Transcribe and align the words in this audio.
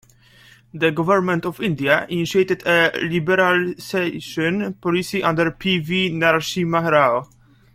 The 0.73 0.89
government 0.91 1.45
of 1.45 1.61
India 1.61 2.07
initiated 2.09 2.65
a 2.65 2.89
liberalisation 2.95 4.81
policy 4.81 5.21
under 5.21 5.51
P. 5.51 5.77
V. 5.77 6.09
Narasimha 6.09 6.91
Rao. 6.91 7.29